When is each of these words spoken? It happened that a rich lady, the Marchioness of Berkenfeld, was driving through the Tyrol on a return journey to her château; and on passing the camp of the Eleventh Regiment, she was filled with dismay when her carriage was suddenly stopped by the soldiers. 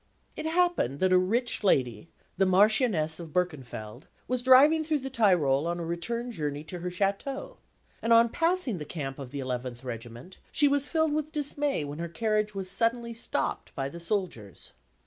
It 0.35 0.47
happened 0.47 0.99
that 0.99 1.13
a 1.13 1.17
rich 1.19 1.63
lady, 1.63 2.09
the 2.35 2.47
Marchioness 2.47 3.19
of 3.19 3.31
Berkenfeld, 3.33 4.07
was 4.27 4.41
driving 4.41 4.83
through 4.83 4.97
the 4.97 5.11
Tyrol 5.11 5.67
on 5.67 5.79
a 5.79 5.85
return 5.85 6.31
journey 6.31 6.63
to 6.63 6.79
her 6.79 6.89
château; 6.89 7.57
and 8.01 8.11
on 8.11 8.29
passing 8.29 8.79
the 8.79 8.83
camp 8.85 9.19
of 9.19 9.29
the 9.29 9.41
Eleventh 9.41 9.83
Regiment, 9.83 10.39
she 10.51 10.67
was 10.67 10.87
filled 10.87 11.13
with 11.13 11.31
dismay 11.31 11.83
when 11.83 11.99
her 11.99 12.09
carriage 12.09 12.55
was 12.55 12.67
suddenly 12.67 13.13
stopped 13.13 13.75
by 13.75 13.87
the 13.89 13.99
soldiers. 13.99 14.71